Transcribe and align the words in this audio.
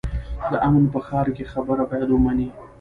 د 0.49 0.51
امن 0.67 0.83
په 0.93 0.99
ښار 1.07 1.27
کې 1.35 1.45
خبره 1.53 1.83
باید 1.91 2.09
ومنې. 2.11 2.47